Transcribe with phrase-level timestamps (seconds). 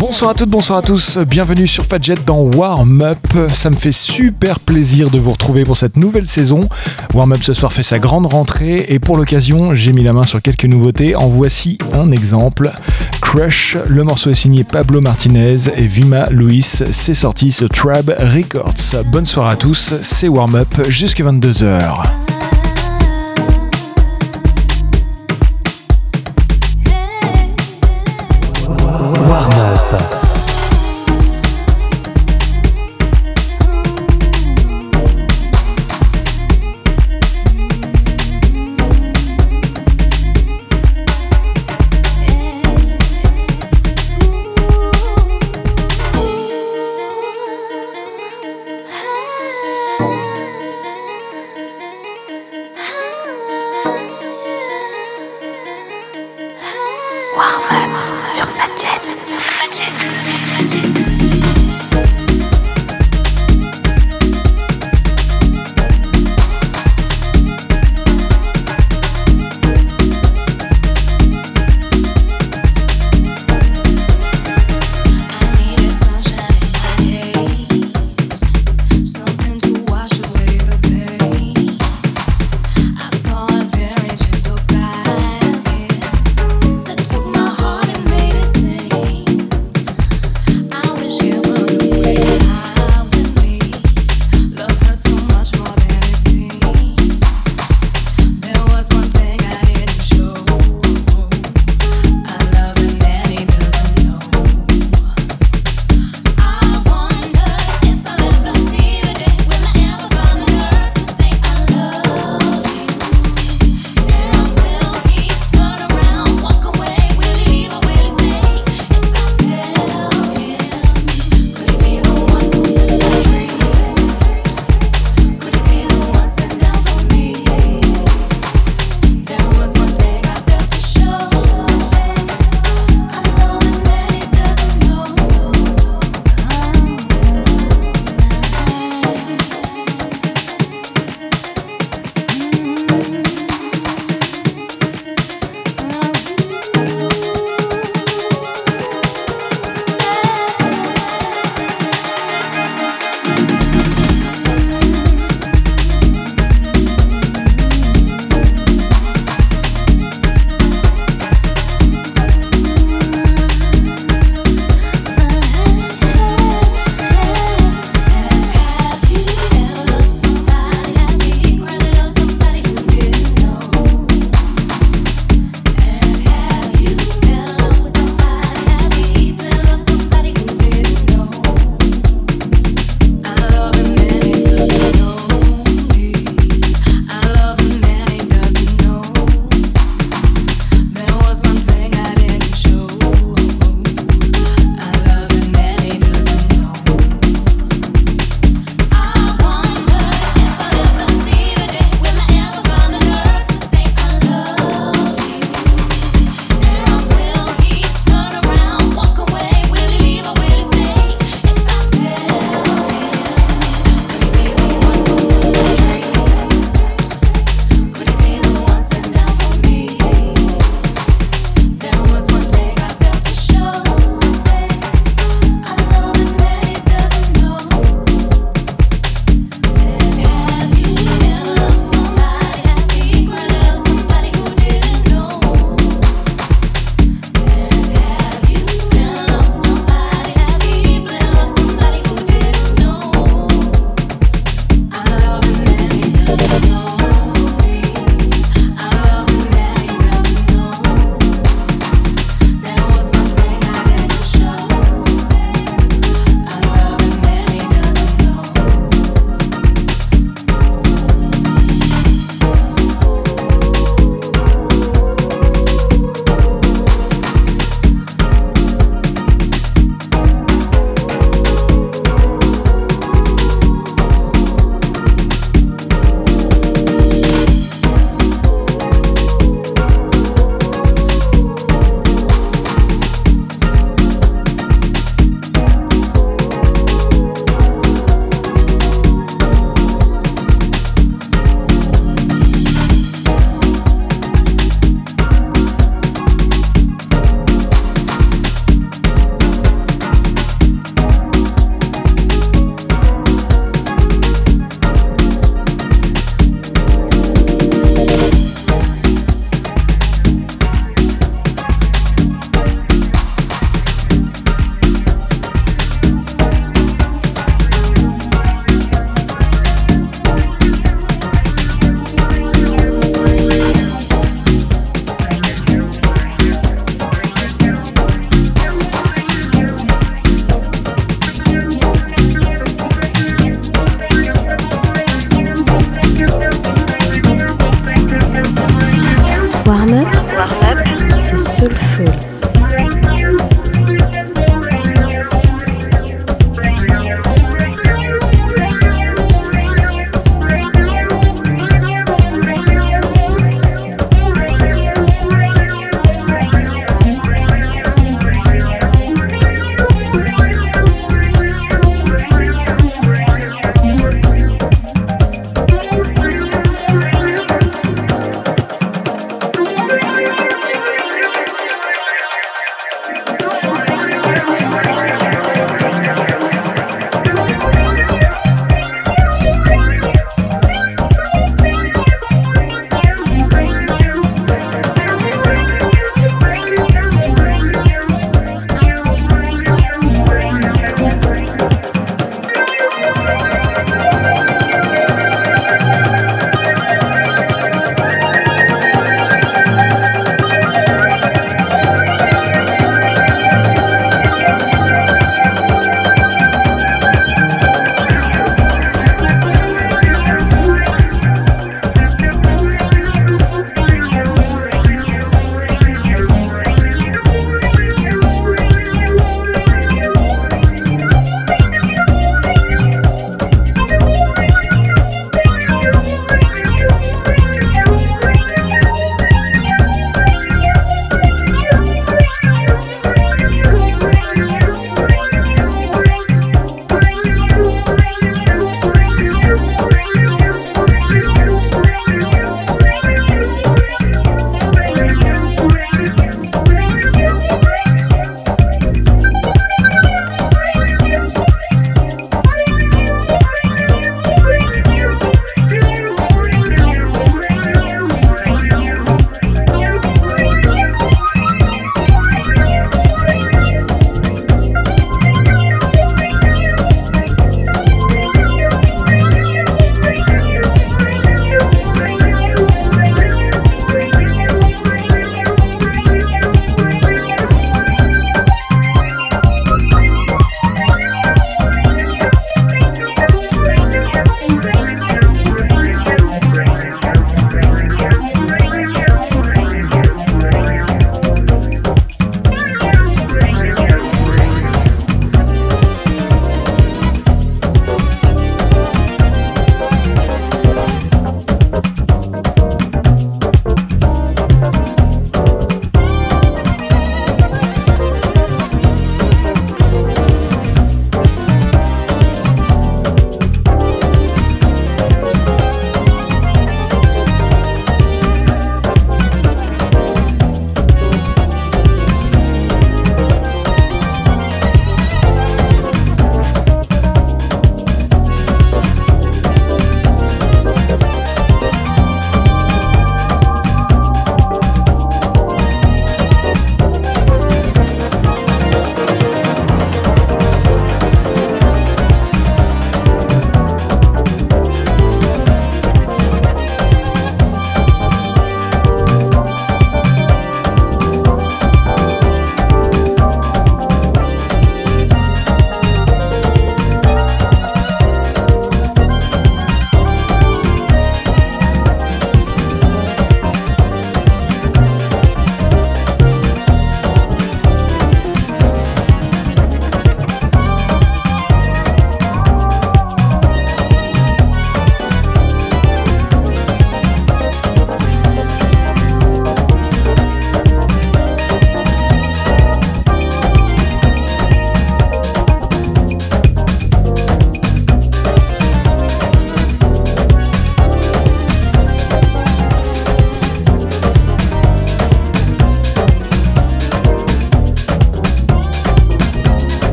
[0.00, 3.18] Bonsoir à toutes, bonsoir à tous, bienvenue sur Fadjet dans Warm Up.
[3.52, 6.62] Ça me fait super plaisir de vous retrouver pour cette nouvelle saison.
[7.12, 10.24] Warm Up ce soir fait sa grande rentrée et pour l'occasion, j'ai mis la main
[10.24, 11.16] sur quelques nouveautés.
[11.16, 12.72] En voici un exemple.
[13.20, 16.62] Crush, le morceau est signé Pablo Martinez et Vima Luis.
[16.62, 19.04] C'est sorti ce Trab Records.
[19.12, 22.39] Bonne soirée à tous, c'est Warm Up jusqu'à 22h.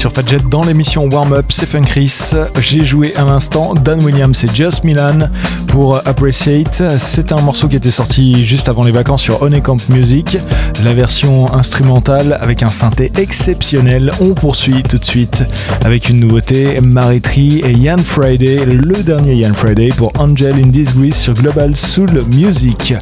[0.00, 2.30] Sur Fadjet dans l'émission Warm Up, c'est Funkris.
[2.58, 5.28] J'ai joué à l'instant Dan Williams et Just Milan
[5.66, 6.82] pour Appreciate.
[6.96, 10.38] C'est un morceau qui était sorti juste avant les vacances sur Honeycomb Music.
[10.84, 14.10] La version instrumentale avec un synthé exceptionnel.
[14.22, 15.44] On poursuit tout de suite
[15.84, 21.20] avec une nouveauté, Maritri et Ian Friday, le dernier Ian Friday pour Angel in Disgrace
[21.20, 22.94] sur Global Soul Music.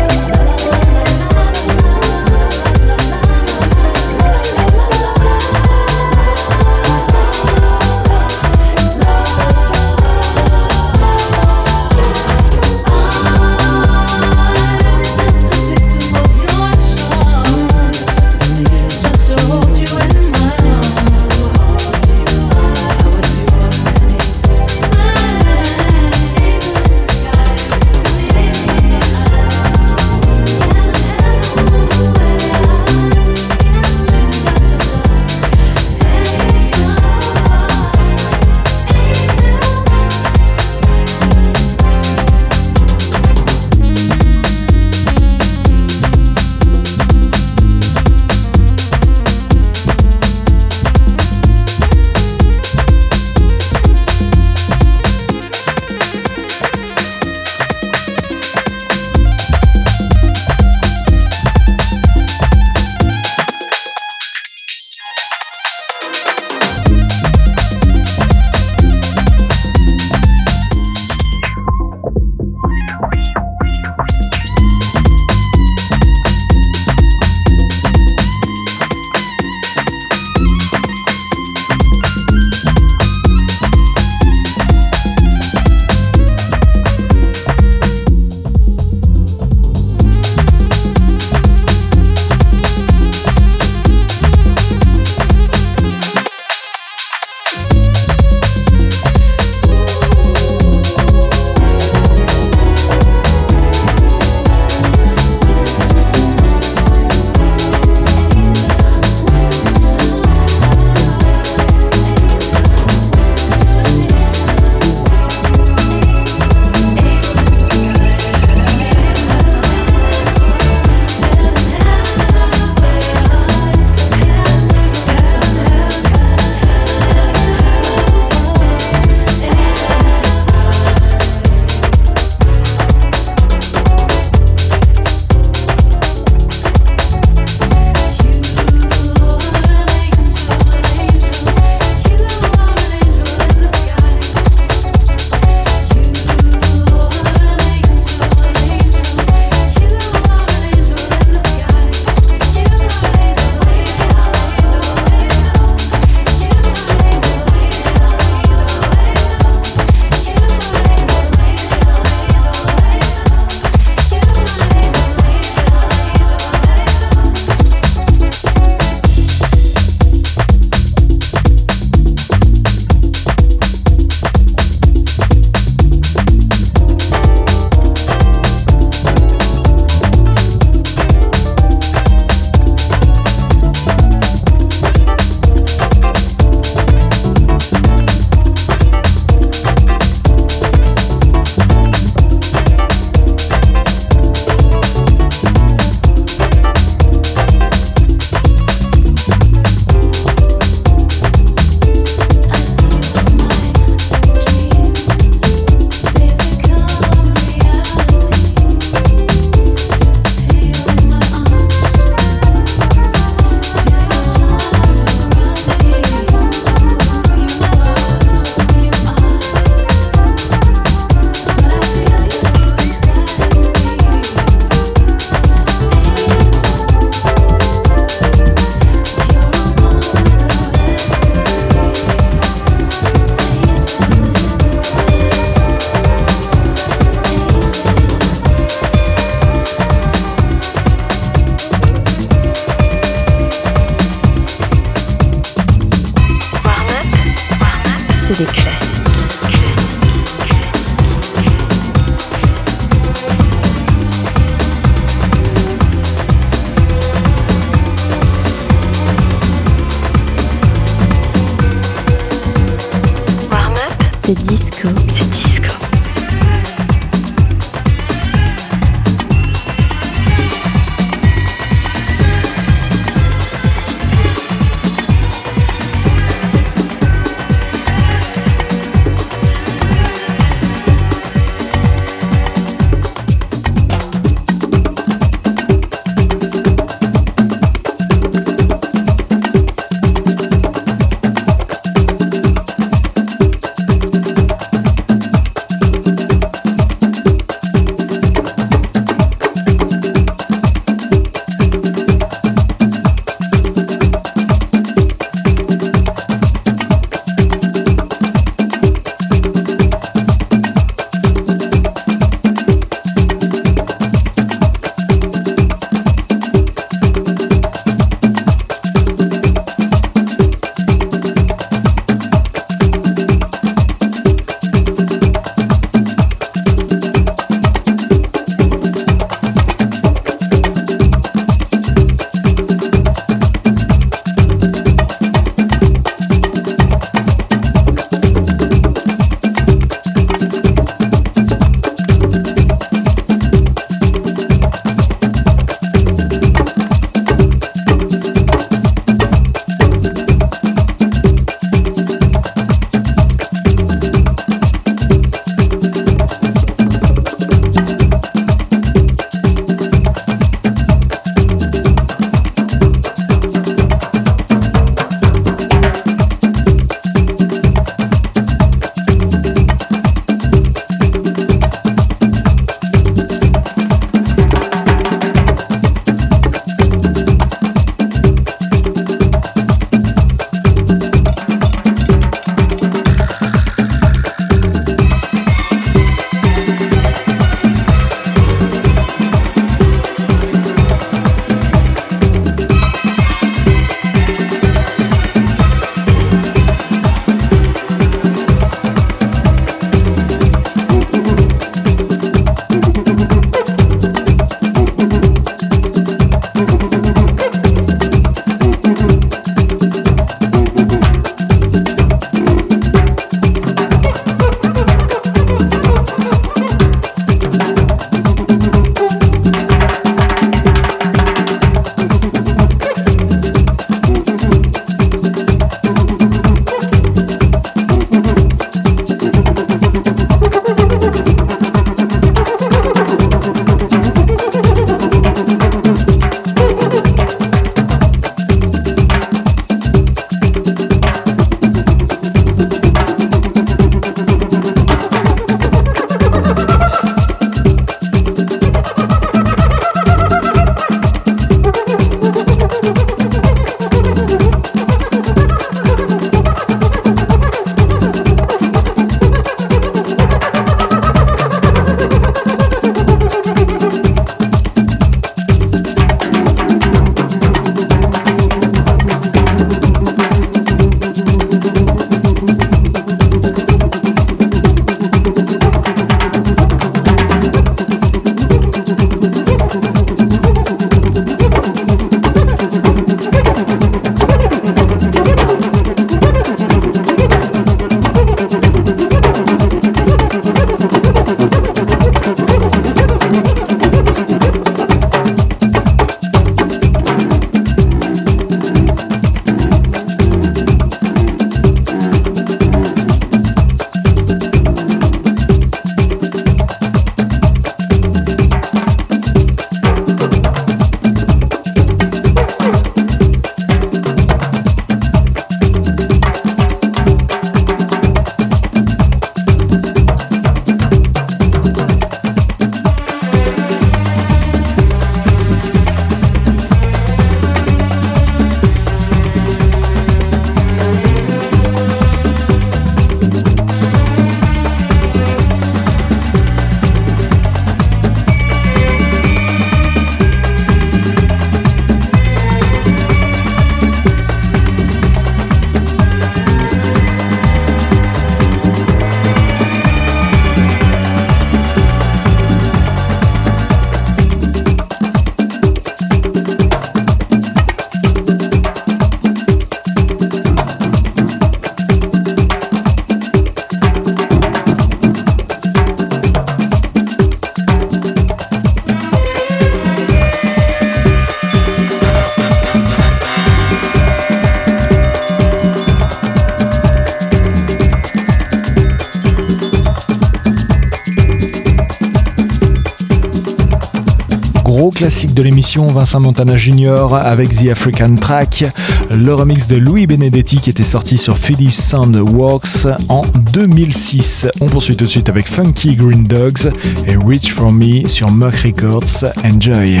[584.96, 587.08] Classique de l'émission, Vincent Montana Jr.
[587.20, 588.64] avec The African Track,
[589.10, 593.20] le remix de Louis Benedetti qui était sorti sur Philly Sound Works en
[593.52, 594.46] 2006.
[594.62, 596.72] On poursuit tout de suite avec Funky Green Dogs
[597.06, 599.26] et Reach For Me sur Merc Records.
[599.44, 600.00] Enjoy!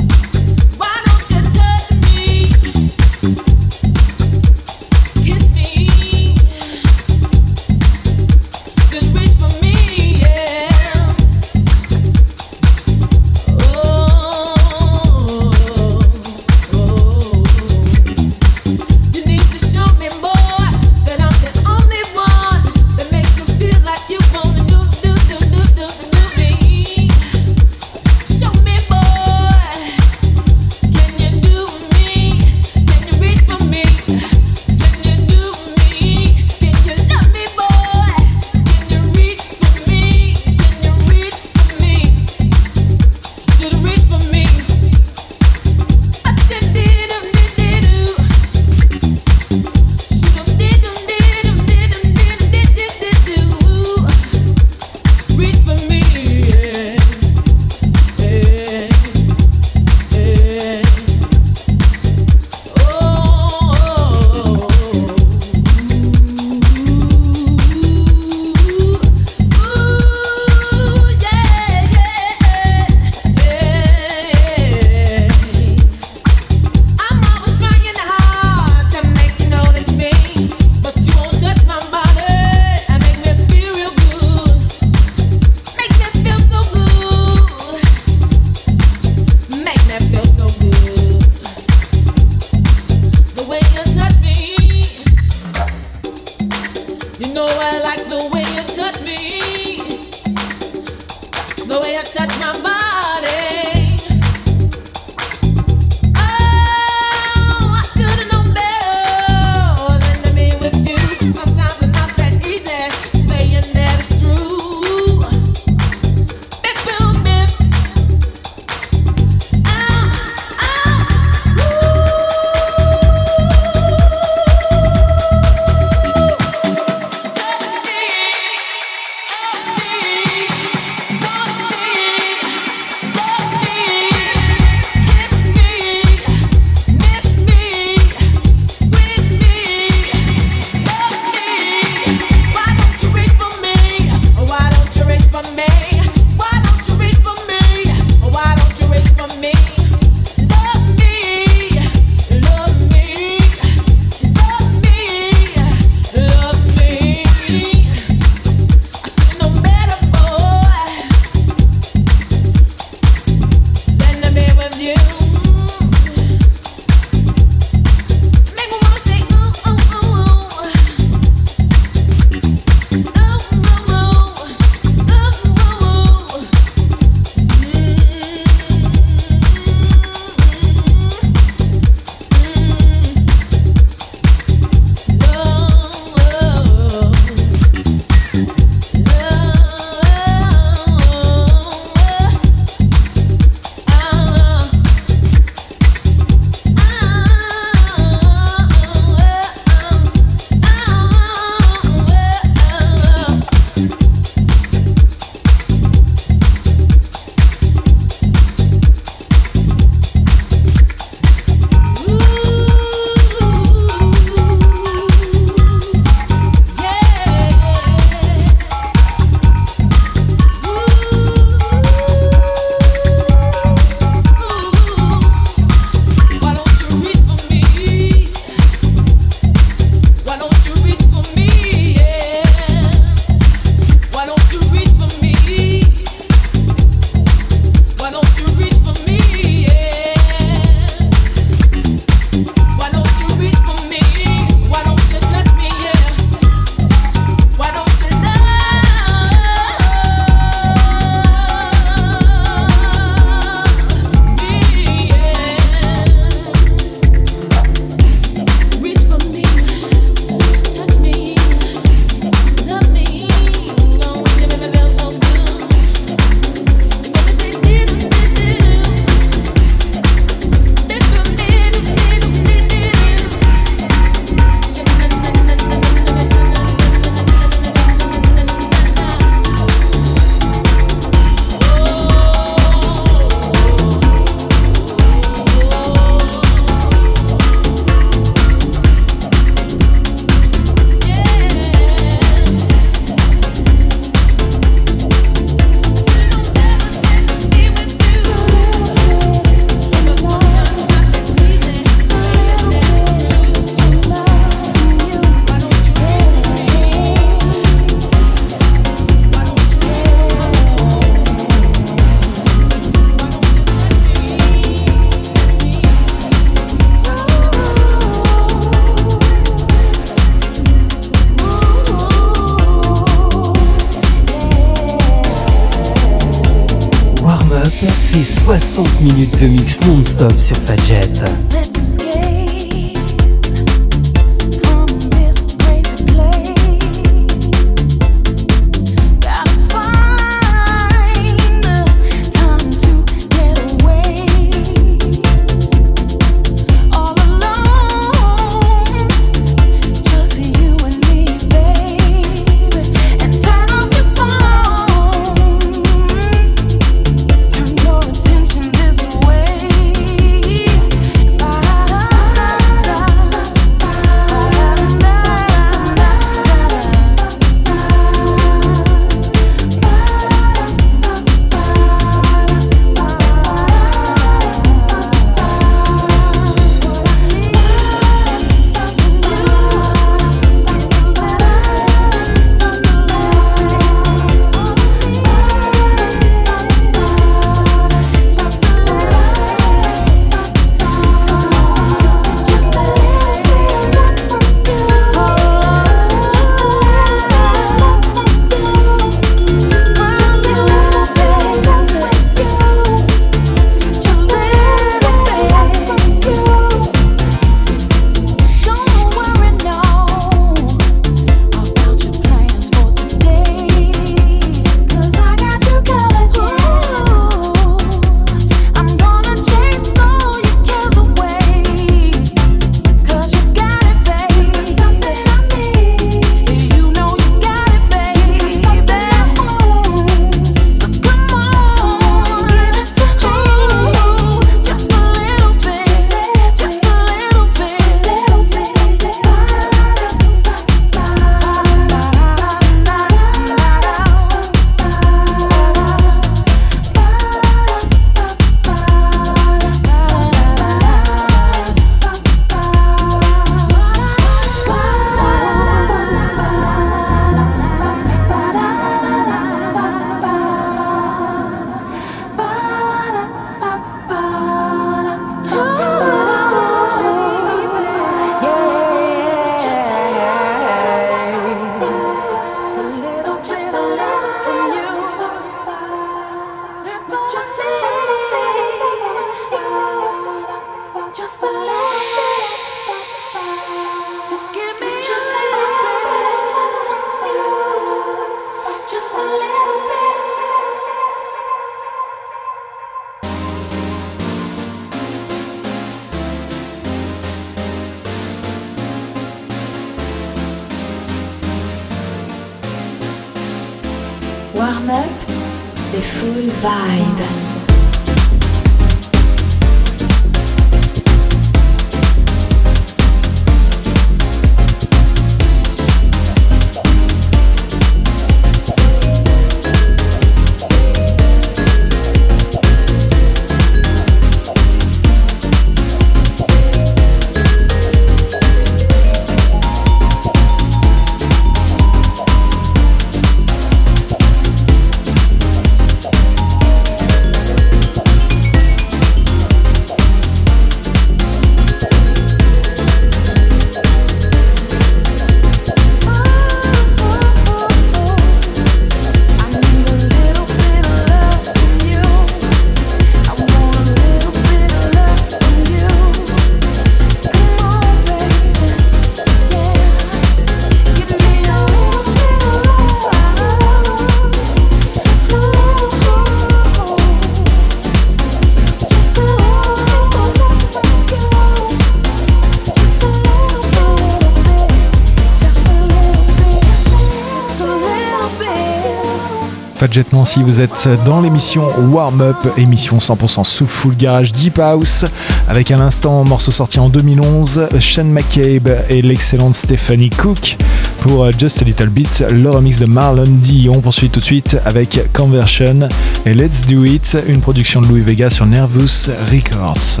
[579.78, 585.04] Fadjet Nancy, vous êtes dans l'émission Warm Up, émission 100% sous full garage Deep House,
[585.46, 590.56] avec à l'instant morceau sorti en 2011, Shane McCabe et l'excellente Stephanie Cook
[590.98, 593.68] pour Just a Little Bit, le remix de Marlon D.
[593.68, 595.88] On poursuit tout de suite avec Conversion
[596.26, 600.00] et Let's Do It, une production de Louis Vega sur Nervous Records.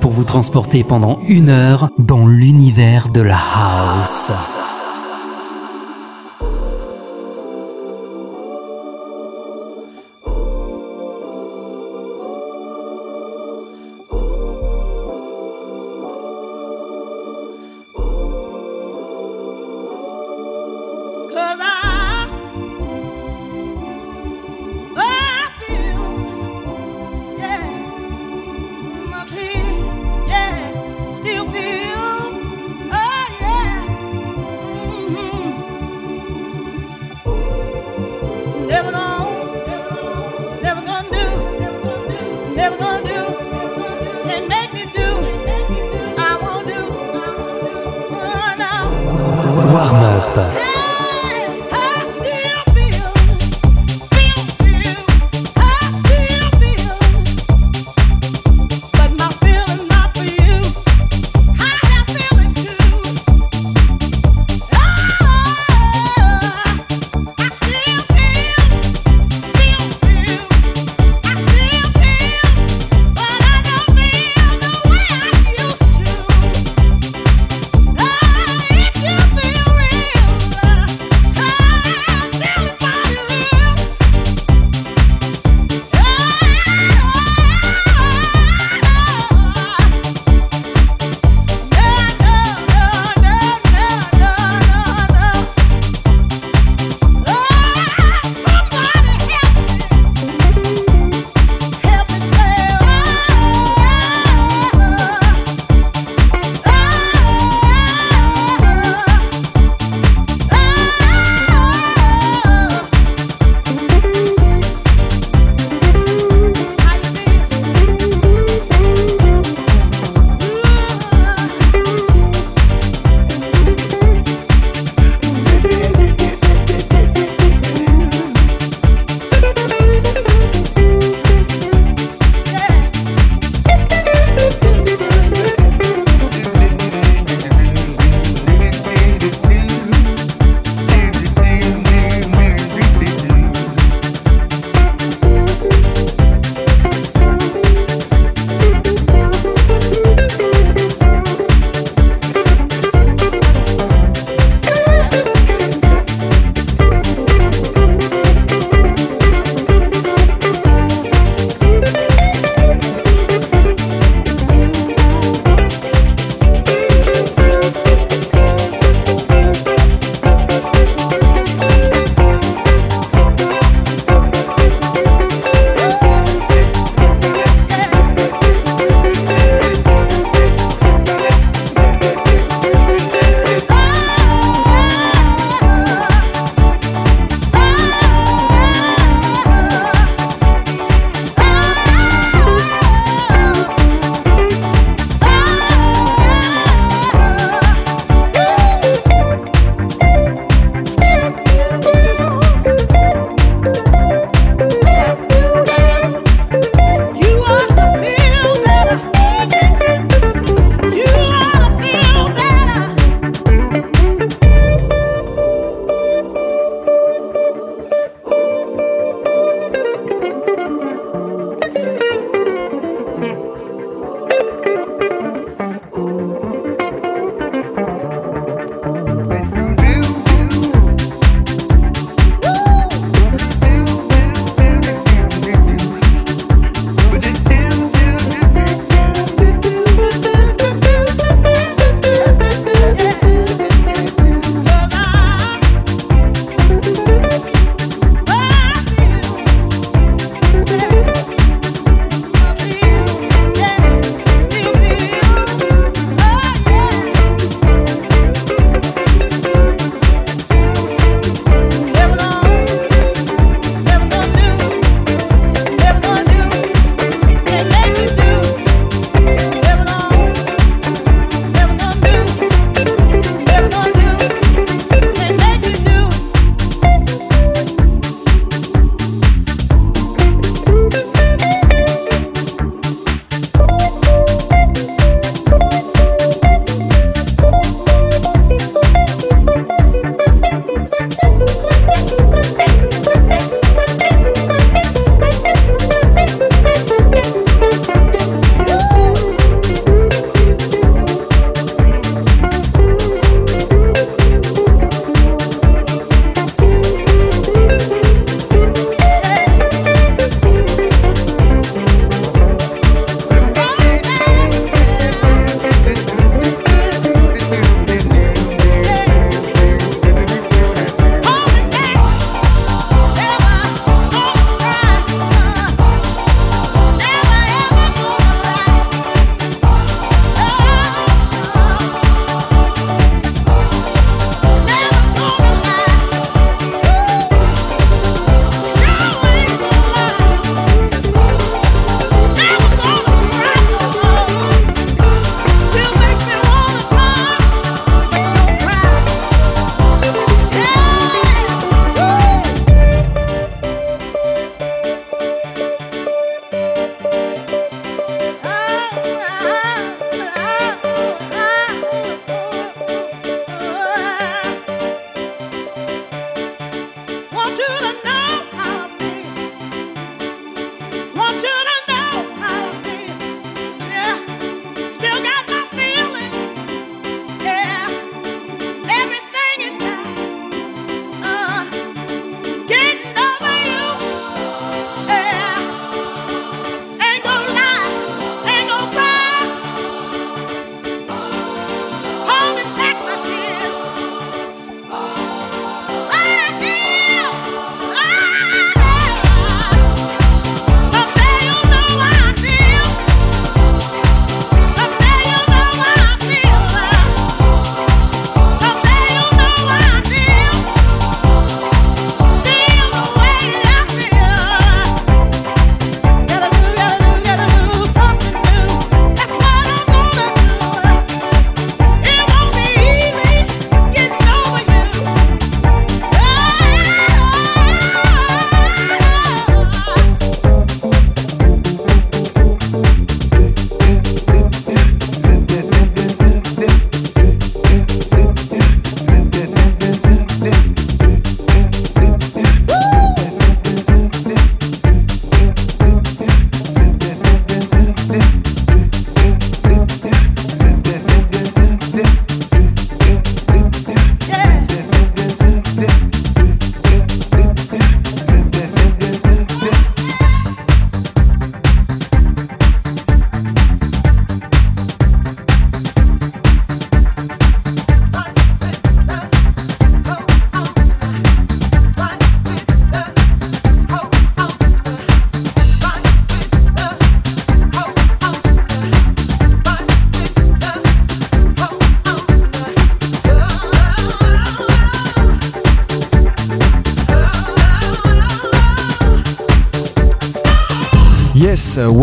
[0.00, 5.05] Pour vous transporter pendant une heure dans l'univers de la house.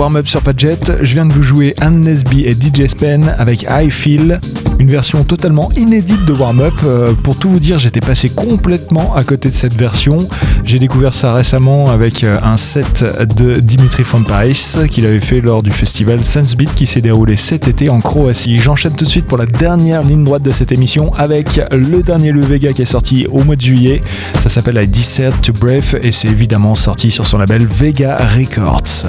[0.04, 3.90] Warm-up sur Fadjet, je viens de vous jouer Anne Nesby et DJ Spen avec I
[3.90, 4.42] Feel,
[4.78, 6.74] une version totalement inédite de warm-up.
[6.84, 10.18] Euh, pour tout vous dire, j'étais passé complètement à côté de cette version.
[10.66, 13.06] J'ai découvert ça récemment avec euh, un set
[13.38, 17.70] de Dimitri von Paris qu'il avait fait lors du festival Sunsbeat qui s'est déroulé cet
[17.70, 18.60] été en Croatie.
[18.60, 22.34] J'enchaîne tout de suite pour la dernière ligne droite de cette émission avec le dernier
[22.34, 24.04] Le Vega qui est sorti au mois de juillet.
[24.42, 29.06] Ça s'appelle I Desert to Brave et c'est évidemment sorti sur son label Vega Records.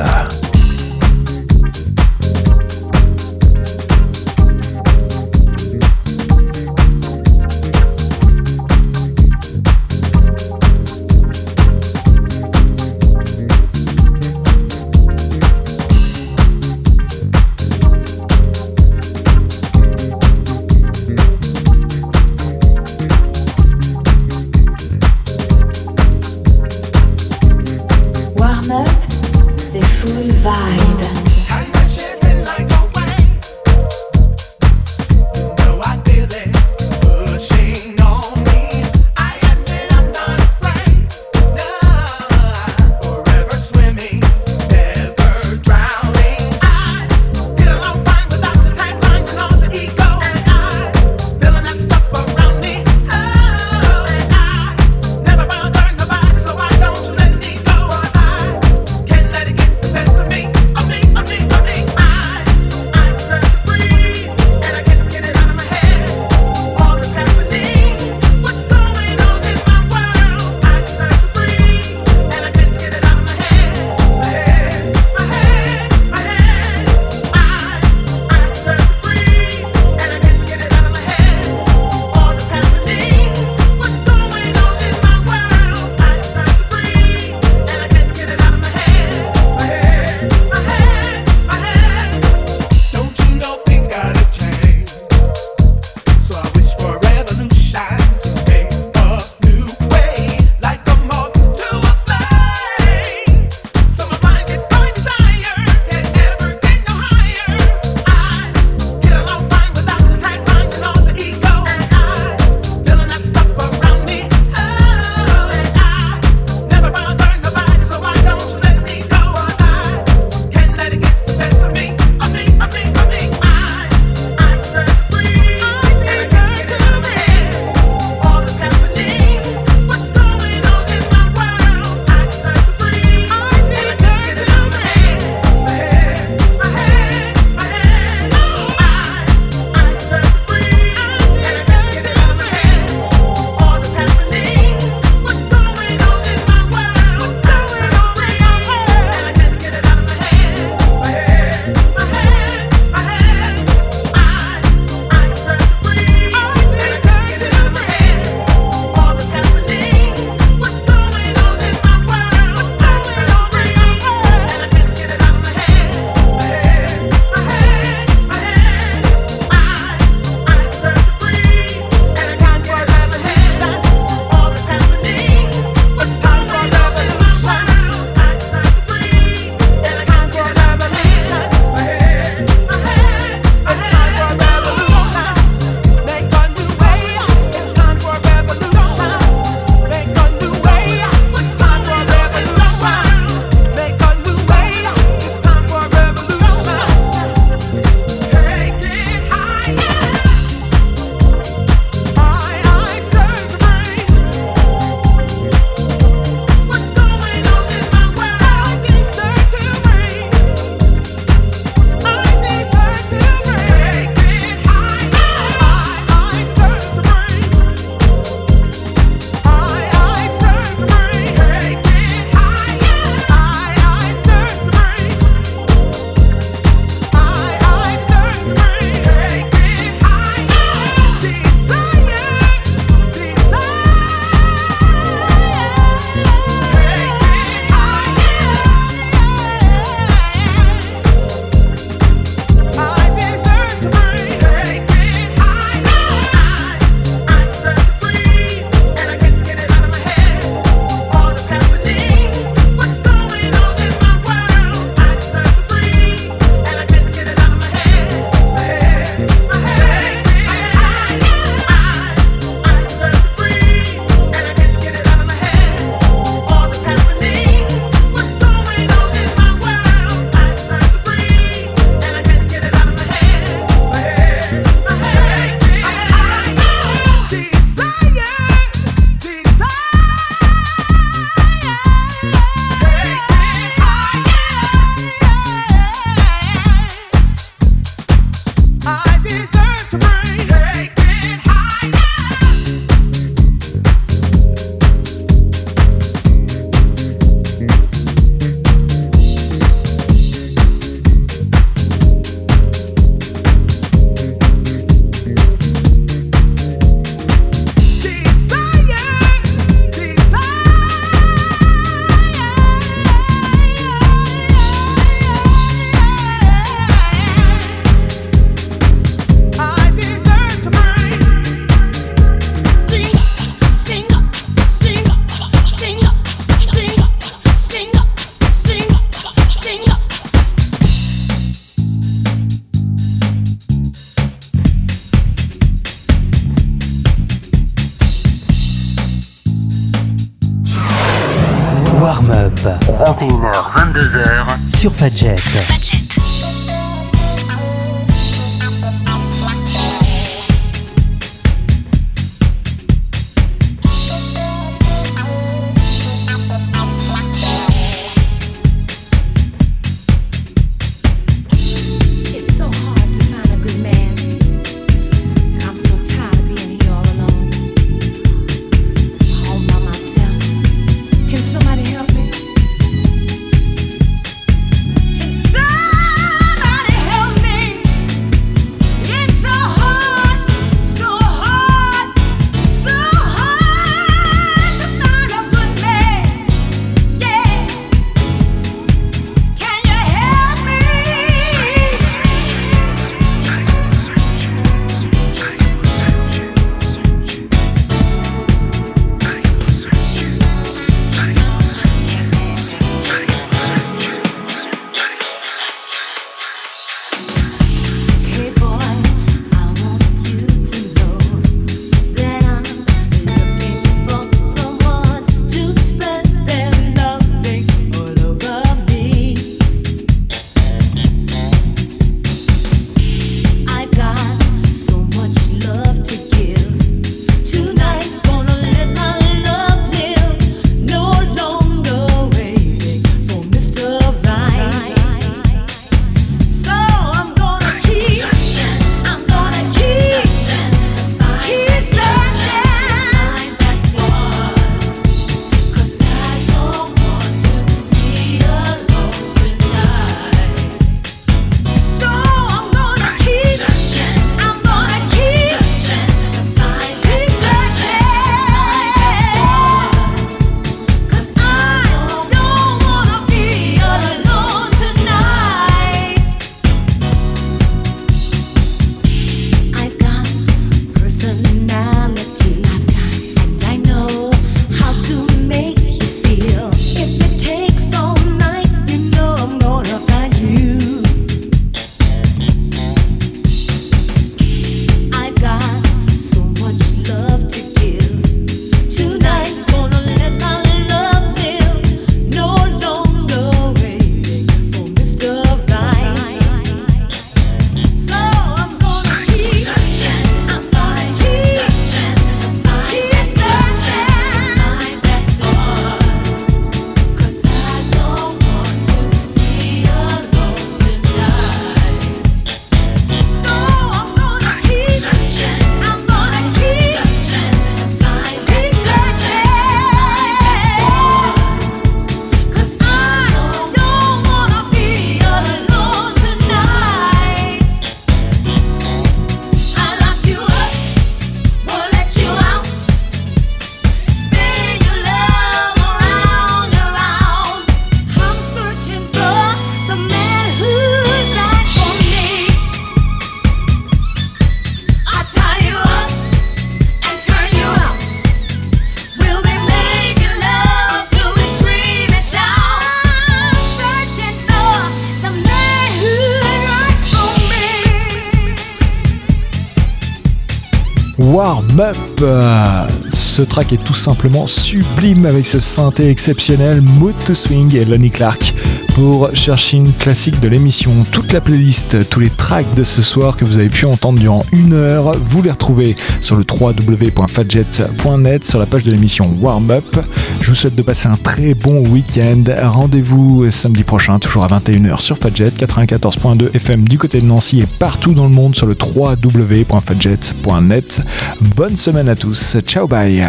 [563.35, 568.13] Ce track est tout simplement sublime avec ce synthé exceptionnel Mood to Swing et Lonnie
[568.13, 568.55] Clark
[568.95, 569.29] pour
[569.73, 570.93] une classique de l'émission.
[571.11, 574.45] Toute la playlist, tous les tracks de ce soir que vous avez pu entendre durant
[574.53, 579.97] une heure, vous les retrouvez sur le www.fadjet.net sur la page de l'émission Warm Up.
[580.41, 582.43] Je vous souhaite de passer un très bon week-end.
[582.63, 587.67] Rendez-vous samedi prochain, toujours à 21h sur Fadjet, 94.2 FM du côté de Nancy et
[587.67, 591.03] partout dans le monde sur le www.fadjet.net.
[591.41, 592.57] Bonne semaine à tous.
[592.67, 593.25] Ciao, bye.